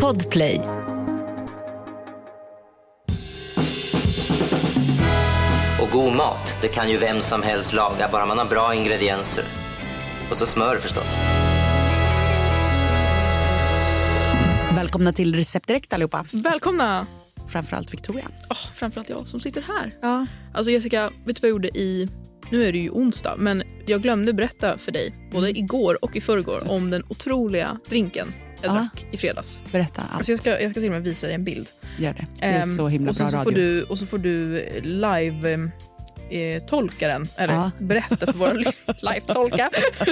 [0.00, 0.60] Podplay.
[5.80, 9.44] Och god mat, det kan ju vem som helst laga, bara man har bra ingredienser.
[10.30, 11.16] Och så smör förstås.
[14.76, 16.24] Välkomna till Recept Direkt allihopa.
[16.32, 17.06] Välkomna!
[17.52, 18.24] Framförallt Victoria.
[18.50, 19.92] Oh, framförallt jag som sitter här.
[20.02, 20.26] Ja.
[20.54, 22.08] Alltså Jessica, vet du vad jag gjorde i...
[22.50, 25.64] Nu är det ju onsdag, men jag glömde berätta för dig både Mm.
[25.64, 28.32] igår och i förrgår om den otroliga drinken
[28.62, 28.80] jag Ja.
[28.94, 29.60] drack i fredags.
[29.72, 30.14] Berätta allt.
[30.16, 31.70] Alltså jag, ska, jag ska till och med visa dig en bild.
[31.98, 32.26] Gör det.
[32.40, 33.50] Det är Ehm, så himla och så, bra så radio.
[33.50, 35.70] får du, Och så får du live...
[36.30, 37.70] Eh, tolka den, eller Ja.
[37.78, 38.52] berätta för våra
[39.02, 39.68] live-tolkar.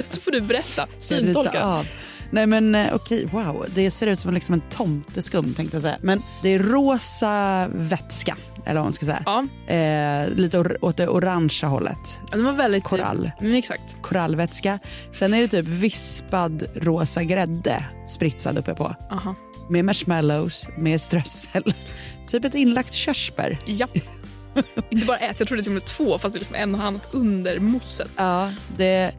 [0.08, 1.84] så får du berätta, syntolka.
[2.32, 3.66] Nej men eh, okej, wow.
[3.74, 5.96] Det ser ut som liksom en tomteskum tänkte jag säga.
[6.00, 9.22] Men det är rosa vätska, eller vad man ska säga.
[9.26, 12.20] Ja, Eh, lite or- åt det orangea hållet.
[12.30, 12.84] den var väldigt...
[12.84, 13.30] Korall.
[13.40, 13.96] Mm, exakt.
[14.02, 14.78] Korallvätska.
[15.12, 18.94] Sen är det typ vispad rosa grädde spritsad uppe på.
[19.10, 19.34] Aha.
[19.70, 21.74] Med marshmallows, med strössel.
[22.26, 23.58] typ ett inlagt körsbär.
[23.66, 23.86] Ja.
[24.90, 26.82] Inte bara ett, jag trodde till och med två fast det är liksom en och
[26.84, 28.10] annat under mosset.
[28.16, 29.12] Ja, det,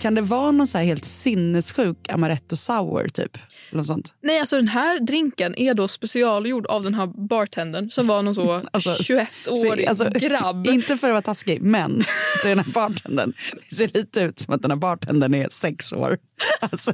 [0.00, 3.38] kan det vara någon så helt sinnessjuk amaretto sour typ?
[3.72, 4.14] Eller sånt?
[4.22, 8.34] Nej, alltså den här drinken är då specialgjord av den här bartendern som var någon
[8.34, 10.66] så Alltså, 21-årig Se, alltså, grabb.
[10.70, 12.02] Inte för att vara taskig, men
[12.42, 13.32] den här bartendern.
[13.68, 16.18] Det ser lite ut som att den här bartendern är sex år
[16.60, 16.92] alltså,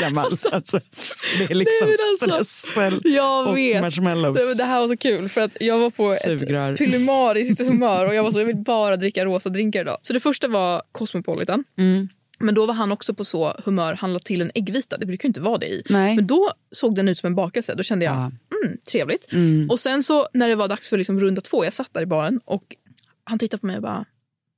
[0.00, 0.24] gammal.
[0.52, 0.80] Alltså,
[1.38, 1.96] det är liksom Nej,
[2.30, 3.80] alltså, strössel och vet.
[3.80, 4.38] marshmallows.
[4.38, 6.72] Det, det här var så kul för att jag var på Sugrör.
[6.72, 9.98] ett pylimariskt humör och jag var så jag vill bara dricka rosa drinkar idag.
[10.02, 11.64] Så det första var Cosmopolitan.
[11.78, 12.08] Mm.
[12.44, 14.96] Men då var han också på så humör, han la till en äggvita.
[14.96, 15.82] Det brukar ju inte vara det i.
[15.88, 16.16] Nej.
[16.16, 17.74] Men då såg den ut som en bakelse.
[17.74, 18.30] Då kände jag, Ja.
[18.64, 19.28] mm, trevligt.
[19.70, 22.06] Och sen så när det var dags för liksom runda två, jag satt där i
[22.06, 22.62] baren och
[23.24, 24.04] han tittade på mig och bara,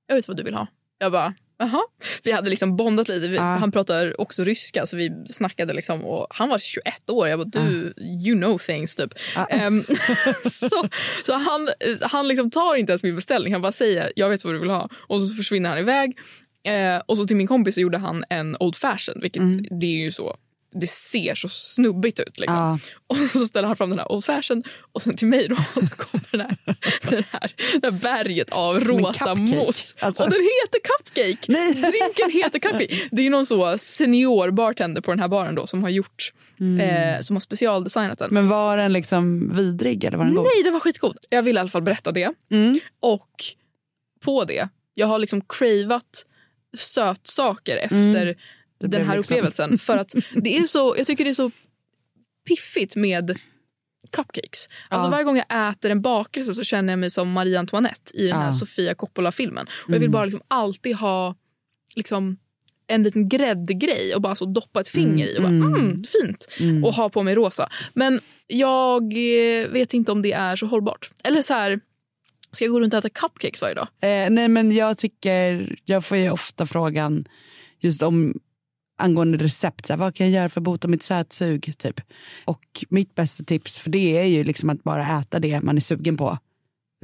[0.06, 0.66] jag vet vad du vill ha.
[0.98, 1.80] Jag bara, jaha.
[2.22, 3.28] Vi hade liksom bondat lite.
[3.28, 3.42] Vi, Ja.
[3.42, 7.28] Han pratar också ryska så vi snackade liksom och han var 21 år.
[7.28, 7.94] Jag bara, du,
[8.26, 9.14] you know things typ.
[9.50, 9.84] Ehm,
[10.44, 10.88] så
[11.26, 11.68] så han,
[12.02, 13.52] han liksom tar inte ens min beställning.
[13.52, 14.88] Han bara säger, jag vet vad du vill ha.
[14.96, 16.18] Och så försvinner han iväg.
[16.66, 19.42] Eh, och så till min kompis så gjorde han en old fashion, vilket
[19.80, 20.36] det är ju så
[20.80, 22.40] det ser så snubbigt ut.
[22.40, 22.56] Liksom.
[22.56, 22.78] Ja.
[23.06, 24.62] Och så ställer han fram den här old fashion
[24.92, 26.56] och sen till mig då och så kommer den här,
[27.10, 29.96] den här, det här berget av Som rosa mousse.
[30.00, 31.52] Alltså- Och den heter cupcake!
[31.52, 31.72] Nej.
[31.74, 33.08] Drinken heter cupcake.
[33.12, 36.32] Det är någon så senior bartender på den här baren då som har gjort
[36.80, 38.28] eh, som har specialdesignat den.
[38.34, 40.44] Men var den liksom vidrig eller var den god?
[40.44, 41.16] Nej, den var skitgod.
[41.28, 42.32] Jag vill i alla fall berätta det.
[42.50, 42.80] Mm.
[43.00, 43.30] Och
[44.24, 46.26] på det, jag har liksom cravat
[46.76, 48.36] sötsaker efter
[48.78, 49.78] den blev här liksom- upplevelsen.
[49.78, 51.50] För att det är så, jag tycker det är så
[52.48, 53.38] piffigt med
[54.12, 54.68] cupcakes.
[54.88, 55.10] Alltså Ja.
[55.10, 58.36] Varje gång jag äter en bakelse så känner jag mig som Marie Antoinette i den
[58.38, 58.52] här Ja.
[58.52, 59.66] Sofia Coppola-filmen.
[59.70, 61.34] Och Jag vill bara liksom alltid ha
[61.96, 62.36] liksom,
[62.86, 66.46] en liten gräddgrej och bara så doppa ett finger i och bara mm, fint.
[66.84, 67.68] Och ha på mig rosa.
[67.94, 71.10] Men jag eh, vet inte om det är så hållbart.
[71.24, 71.80] Eller så här,
[72.56, 73.88] ska jag gå runt och äta cupcakes varje dag?
[74.00, 77.24] Eh, nej men jag tycker, jag får ju ofta frågan
[77.80, 78.34] just om
[78.98, 81.78] angående recept, så här, vad kan jag göra för att bota mitt sötsug?
[81.78, 82.00] Typ.
[82.44, 85.80] Och mitt bästa tips för det är ju liksom att bara äta det man är
[85.80, 86.38] sugen på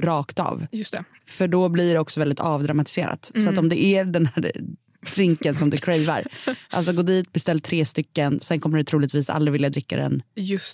[0.03, 0.65] rakt av.
[0.71, 1.03] Just det.
[1.25, 3.31] För då blir det också väldigt avdramatiserat.
[3.33, 3.53] Så Mm.
[3.53, 4.51] att om det är den här
[5.15, 6.27] drinken som du cravar,
[6.69, 10.23] alltså gå dit, beställ tre stycken, sen kommer du troligtvis aldrig vilja dricka den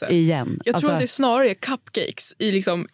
[0.10, 0.60] igen.
[0.66, 2.88] Jag alltså, tror att det snarare är cupcakes i liksom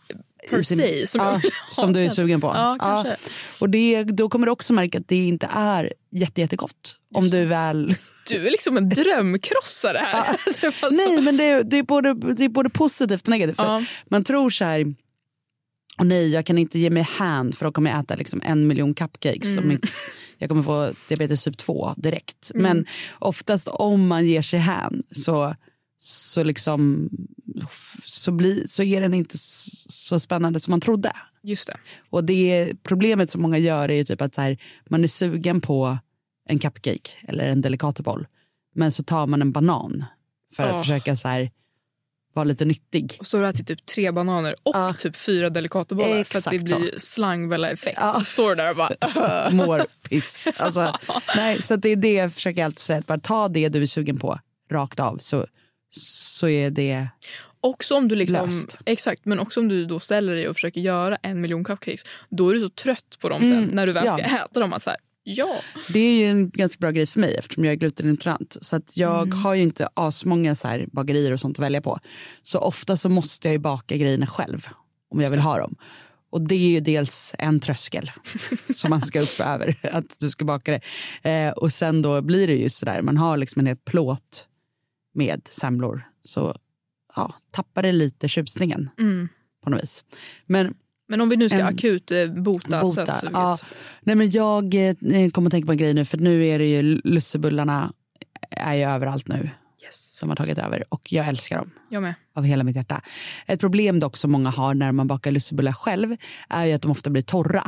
[0.52, 2.48] i sin- se som, ja, som du är sugen på.
[2.48, 3.16] Ja, kanske.
[3.60, 6.96] Och det, då kommer du också märka att det inte är jätte, jättegott.
[7.14, 7.96] Om du väl...
[8.30, 10.38] Du är liksom en drömkrossare här.
[10.80, 13.56] Så- Nej, men det, det, är både, det är både positivt och negativt.
[13.58, 13.84] Ja.
[14.10, 14.96] Man tror så här...
[15.98, 18.68] Och nej, jag kan inte ge mig hand för då kommer jag äta liksom en
[18.68, 19.58] miljon cupcakes.
[19.58, 19.68] Mm.
[19.68, 19.88] Mitt,
[20.38, 22.52] jag kommer få diabetes typ 2 direkt.
[22.54, 22.64] Mm.
[22.64, 22.86] Men
[23.20, 25.56] oftast om man ger sig hän så,
[25.98, 27.10] så, liksom,
[28.02, 31.12] så, blir, så är den inte så spännande som man trodde.
[31.44, 31.78] Just det.
[32.10, 34.58] Och det problemet som många gör är ju typ att så här,
[34.90, 35.98] man är sugen på
[36.50, 38.28] en cupcake eller en delicatoboll
[38.76, 40.06] men så tar man en banan
[40.56, 40.82] för att Åh.
[40.82, 41.52] försöka så här,
[42.34, 43.18] vara lite nyttig.
[43.20, 44.94] Och så har du ätit typ tre bananer och Ja.
[44.98, 47.98] typ fyra delicatobollar för att det blir slangbella-effekt.
[48.02, 48.14] Ja.
[48.14, 49.52] Så står du där och bara...
[49.52, 50.48] Mår piss.
[50.58, 50.96] Alltså,
[51.36, 53.88] nej, så det är det jag försöker alltid säga, att bara ta det du är
[53.88, 54.40] sugen på
[54.72, 55.46] rakt av så,
[55.90, 57.08] så är det...
[57.66, 58.78] Också om du liksom, Löst.
[58.86, 62.50] exakt, men också om du då ställer dig och försöker göra en miljon cupcakes, då
[62.50, 64.20] är du så trött på dem sen när du väl Mm.
[64.20, 64.28] ja.
[64.28, 64.74] ska äta dem.
[64.74, 65.56] Att så här, ja,
[65.94, 68.58] Det är ju en ganska bra grej för mig eftersom jag är glutenintolerant.
[68.62, 72.00] Så att jag har ju inte asmånga så här bagerier och sånt att välja på.
[72.44, 74.68] Så ofta så måste jag ju baka grejerna själv
[75.10, 75.76] om jag vill ha dem.
[76.32, 78.12] Och det är ju dels en tröskel
[78.74, 80.72] som man ska upp över, att du ska baka
[81.24, 81.30] det.
[81.30, 84.48] Eh, och sen då blir det ju sådär, man har liksom en hel plåt
[85.14, 86.56] med semlor så
[87.16, 89.30] ja, tappar det lite tjusningen Mm.
[89.64, 90.04] på något vis.
[90.48, 90.74] Men
[91.10, 93.34] Men om vi nu ska En- akut eh, bota, Bota, sötsuget.
[93.34, 93.58] ja.
[94.02, 94.96] Nej, men jag eh,
[95.32, 97.94] kommer att tänka på en grej nu för nu är det ju lussebullarna
[98.52, 99.50] är ju överallt nu
[99.84, 100.16] Yes.
[100.16, 102.14] som har tagit över och jag älskar dem Jag med.
[102.36, 103.02] av hela mitt hjärta.
[103.48, 106.16] Ett problem dock som många har när man bakar lussebullar själv
[106.50, 107.64] är ju att de ofta blir torra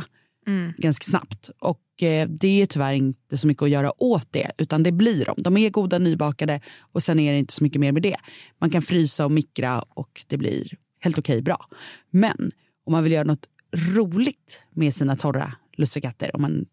[0.48, 0.72] Mm.
[0.78, 4.82] ganska snabbt och eh, det är tyvärr inte så mycket att göra åt det utan
[4.82, 5.42] det blir de.
[5.42, 6.60] De är goda nybakade
[6.92, 8.16] och sen är det inte så mycket mer med det.
[8.60, 11.66] Man kan frysa och mikra och det blir helt okej bra.
[12.10, 12.50] Men
[12.86, 13.46] om man vill göra något
[13.94, 16.66] roligt med sina torra lussekatter om man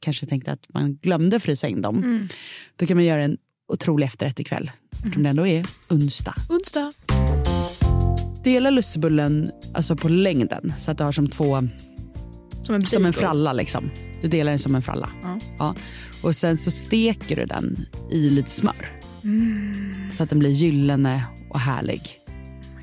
[0.00, 2.28] kanske tänkte att man glömde frysa in dem Mm.
[2.76, 3.36] då kan man göra en
[3.72, 6.34] otrolig efterrätt ikväll eftersom det ändå är onsdag.
[6.48, 6.92] Onsdag.
[8.44, 11.68] Dela lussebullen alltså på längden så att du har som två
[12.62, 13.90] Som en, som en fralla liksom.
[14.20, 15.08] Du delar den som en fralla.
[15.22, 15.38] Ja.
[15.58, 15.74] Ja.
[16.22, 19.00] Och sen så steker du den i lite smör.
[19.24, 20.10] Mm.
[20.14, 22.18] Så att den blir gyllene och härlig.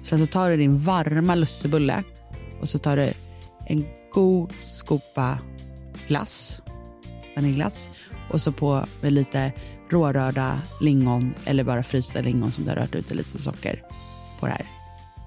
[0.03, 2.03] Sen så tar du din varma lussebulle
[2.61, 3.13] och så tar du
[3.67, 5.39] en god skopa
[6.07, 6.61] glass,
[7.35, 7.89] vaniljglass
[8.31, 9.53] och så på med lite
[9.91, 13.83] rårörda lingon eller bara frysta lingon som du har rört ut i lite socker
[14.39, 14.65] på det här.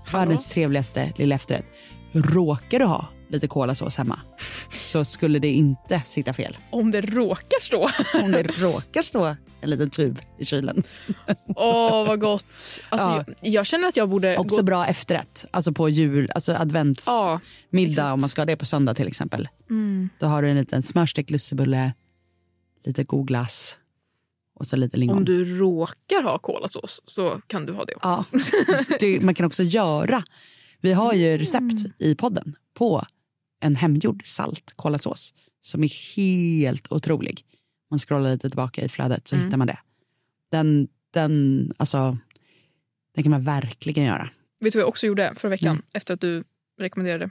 [0.05, 0.19] Hallå?
[0.19, 1.67] Världens trevligaste lilla efterrätt.
[2.13, 4.21] Råkar du ha lite kolasås hemma
[4.93, 6.59] så skulle det inte sitta fel.
[6.71, 7.89] Om det råkar stå.
[8.23, 10.83] Om det råkar stå en liten tub i kylen.
[11.57, 12.45] Åh, vad gott.
[12.89, 13.25] Alltså, Ja.
[13.27, 14.37] jag, jag känner att jag borde...
[14.39, 14.63] Också gå...
[14.63, 18.95] bra efterrätt, alltså på jul, alltså adventsmiddag Ja, om man ska ha det på söndag
[18.95, 19.49] till exempel.
[19.71, 20.09] Mm.
[20.19, 21.93] Då har du en liten smörstekt lussebulle,
[22.85, 23.77] lite god glass
[24.55, 25.17] och så lite lingon.
[25.17, 28.09] Om du råkar ha kolasås så kan du ha det också.
[28.09, 28.25] Ja,
[29.01, 30.23] det, man kan också göra,
[30.81, 33.05] vi har ju recept i podden på
[33.63, 37.45] en hemgjord salt kolasås som är helt otrolig.
[37.91, 39.47] Man scrollar lite tillbaka i flödet så Mm.
[39.47, 39.79] hittar man det.
[40.51, 42.19] Den, den, alltså,
[43.15, 44.31] den kan man verkligen göra.
[44.61, 45.83] Vet du vad jag också gjorde förra veckan Mm.
[45.93, 46.45] efter att du
[46.81, 47.31] rekommenderade?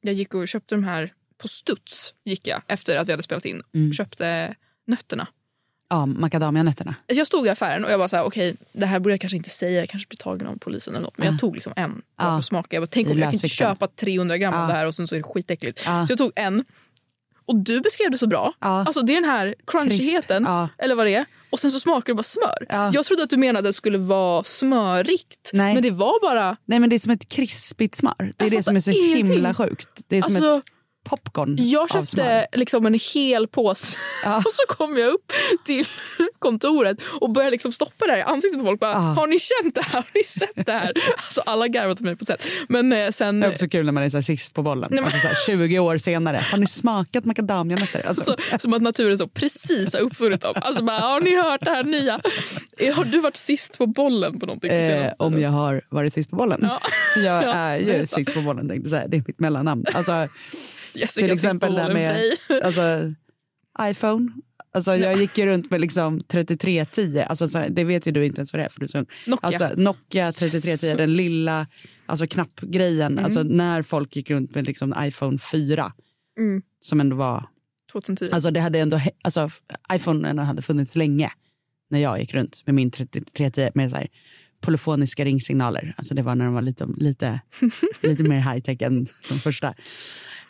[0.00, 3.44] Jag gick och köpte de här på studs gick jag efter att vi hade spelat
[3.44, 3.62] in.
[3.74, 3.92] Mm.
[3.92, 4.54] Köpte
[4.86, 5.28] nötterna.
[5.88, 6.94] Ja, macadamianötterna.
[7.06, 9.36] Jag stod i affären och jag bara så här, okej, det här borde jag kanske
[9.36, 11.18] inte säga, jag kanske blir tagen av polisen eller något.
[11.18, 11.32] Men Ja.
[11.32, 12.24] jag tog liksom en bara Ja.
[12.32, 12.76] för att smaka.
[12.76, 14.66] Jag bara, tänk om jag kan inte köpa 300 gram av Ja.
[14.66, 15.82] det här och sen så är det skitäckligt.
[15.86, 16.06] Ja.
[16.06, 16.64] Så jag tog en.
[17.48, 18.52] Och du beskrev det så bra.
[18.60, 18.68] Ja.
[18.86, 20.42] Alltså det är den här crunchigheten.
[20.46, 20.68] Ja.
[20.78, 21.24] eller vad det är.
[21.50, 22.66] Och sen så smakar det bara smör.
[22.68, 22.90] Ja.
[22.94, 25.50] Jag trodde att du menade att det skulle vara smörigt.
[25.52, 25.74] Nej.
[25.74, 26.56] Men det var bara...
[26.64, 28.14] Nej men det är som ett krispigt smör.
[28.18, 29.32] Det är Jag det som är så ingenting.
[29.32, 29.88] himla sjukt.
[30.08, 30.64] Det är som Alltså, ett
[31.08, 34.36] popcorn Jag köpte liksom en hel påse Ja.
[34.46, 35.32] och så kom jag upp
[35.64, 35.84] till
[36.38, 38.80] kontoret och började liksom stoppa det här i ansiktet på folk.
[38.80, 38.98] Bara, Ja.
[38.98, 39.92] Har ni känt det här?
[39.92, 40.92] Har ni sett det här?
[41.16, 42.46] Alltså, alla garvade åt mig på ett sätt.
[42.68, 43.40] Men eh, sen...
[43.40, 44.88] Det är också kul när man är så sist på bollen.
[44.92, 46.40] Nej, men- alltså så här 20 år senare.
[46.50, 48.06] Har ni smakat macadamianötter?
[48.08, 50.54] Alltså, Så, som att naturen så precis har uppfunnit dem.
[50.56, 52.20] Alltså bara, har ni hört det här nya?
[52.78, 56.12] Eh, Har du varit sist på bollen på någonting på eh, om jag har varit
[56.12, 56.60] sist på bollen.
[56.62, 56.78] Ja.
[57.16, 58.68] Jag Ja, är ju sist på bollen.
[58.68, 59.04] Tänkte.
[59.08, 59.84] Det är mitt mellannamn.
[59.94, 60.12] Alltså,
[60.96, 63.14] Jessica till exempel det med alltså,
[63.80, 64.32] iPhone.
[64.74, 67.24] Alltså, jag gick ju runt med liksom 3310.
[67.28, 68.68] Alltså, så det vet ju du inte ens vad det är.
[68.68, 69.06] För du är.
[69.26, 69.46] Nokia.
[69.48, 70.96] Alltså, Nokia 3310, Yes.
[70.96, 71.66] den lilla
[72.06, 73.12] alltså, knappgrejen.
[73.12, 73.24] Mm.
[73.24, 75.92] Alltså, när folk gick runt med liksom, iPhone 4.
[76.38, 76.62] Mm.
[76.80, 77.48] Som ändå var
[77.92, 78.28] 2010.
[78.32, 79.48] Alltså det hade ändå, alltså
[79.92, 81.30] iPhone hade funnits länge
[81.90, 84.08] när jag gick runt med min 3310 med så här
[84.60, 85.94] polyfoniska ringsignaler.
[85.96, 87.40] Alltså det var när de var lite, lite,
[88.02, 89.74] lite mer high tech än de första.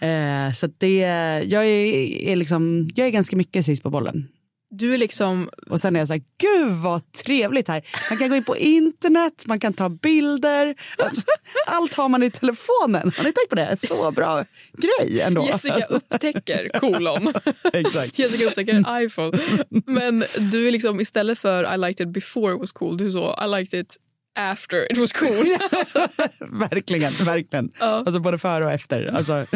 [0.00, 0.98] Eh, så det,
[1.46, 1.94] jag är,
[2.28, 4.28] är liksom, jag är ganska mycket sist på bollen.
[4.70, 5.50] Du är liksom...
[5.70, 7.82] Och sen är jag så här, gud vad trevligt här.
[8.10, 10.74] Man kan gå in på internet, man kan ta bilder.
[10.98, 11.22] Alltså,
[11.66, 13.12] allt har man i telefonen.
[13.16, 13.76] Har ni tänkt på det?
[13.76, 15.46] Så bra grej ändå.
[15.46, 17.32] Jessica upptäcker kolon.
[17.72, 18.18] Exakt.
[18.18, 19.38] Jessica upptäcker en iPhone.
[19.86, 23.10] Men du är liksom istället för I liked it before it was cool, du är
[23.10, 23.96] så I liked it
[24.36, 25.46] after it was cool.
[25.78, 26.08] Alltså,
[26.40, 27.70] verkligen, verkligen.
[27.78, 27.86] Ja.
[27.86, 29.06] Alltså både före och efter.
[29.06, 29.46] Alltså,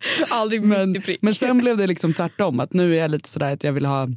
[0.30, 1.22] aldrig men, mitt i prick.
[1.22, 2.60] men sen blev det liksom tvärtom.
[2.60, 4.08] Att nu är jag lite sådär att jag vill ha,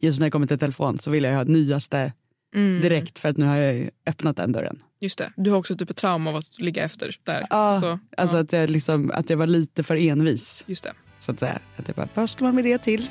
[0.00, 2.12] just när jag kommer till telefon så vill jag ha nyaste
[2.54, 4.78] Mm, direkt för att nu har jag öppnat den dörren.
[5.00, 5.32] Just det.
[5.36, 7.46] Du har också typ ett trauma av att ligga efter där.
[7.50, 10.64] Ja, Så, Alltså ja, att, jag liksom, att jag var lite för envis.
[10.66, 10.92] just det.
[11.18, 11.58] Så att säga.
[11.76, 13.10] Att jag bara, vad ska man med det till?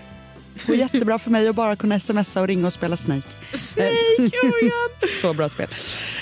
[0.55, 3.27] Det går jättebra för mig att bara kunna smsa och ringa och spela Snake.
[3.53, 3.91] Snake,
[4.43, 5.09] oh my god.
[5.21, 5.67] Så bra spel.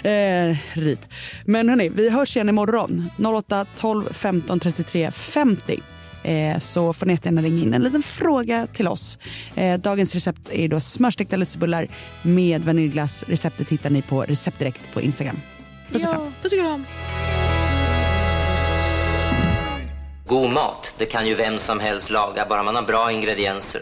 [0.04, 1.00] Eh, RIP.
[1.46, 3.10] Men hörni, vi hörs igen imorgon.
[3.38, 5.80] 08 12 15 33 50.
[6.24, 9.20] Eh, så får ni jättegärna ringa in en liten fråga till oss.
[9.56, 11.88] Eh, dagens recept är då smörstekta lussebullar
[12.22, 13.24] med vaniljglass.
[13.28, 15.40] Receptet hittar ni på Receptdirekt på Instagram.
[15.92, 16.24] Puss och kram.
[16.24, 16.86] Ja, puss och kram.
[20.28, 23.82] God mat, det kan ju vem som helst laga, bara man har bra ingredienser.